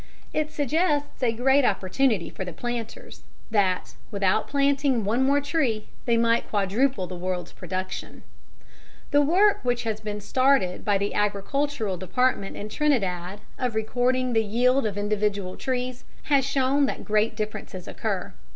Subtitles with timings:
[0.33, 6.17] It suggests a great opportunity for the planters that, without planting one more tree, they
[6.17, 8.23] might quadruple the world's production.
[9.11, 14.43] The work which has been started by the Agricultural Department in Trinidad of recording the
[14.43, 18.33] yield of individual trees has shown that great differences occur.